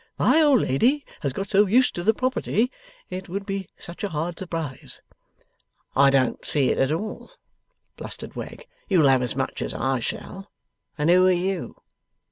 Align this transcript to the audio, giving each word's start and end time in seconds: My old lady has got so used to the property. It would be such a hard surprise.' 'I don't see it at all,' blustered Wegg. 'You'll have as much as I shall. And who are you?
My 0.17 0.41
old 0.41 0.61
lady 0.61 1.05
has 1.19 1.31
got 1.31 1.51
so 1.51 1.67
used 1.67 1.93
to 1.93 2.01
the 2.01 2.11
property. 2.15 2.71
It 3.11 3.29
would 3.29 3.45
be 3.45 3.69
such 3.77 4.03
a 4.03 4.09
hard 4.09 4.39
surprise.' 4.39 4.99
'I 5.95 6.09
don't 6.09 6.43
see 6.43 6.69
it 6.71 6.79
at 6.79 6.91
all,' 6.91 7.33
blustered 7.97 8.35
Wegg. 8.35 8.65
'You'll 8.89 9.09
have 9.09 9.21
as 9.21 9.35
much 9.35 9.61
as 9.61 9.75
I 9.75 9.99
shall. 9.99 10.49
And 10.97 11.11
who 11.11 11.27
are 11.27 11.31
you? 11.31 11.83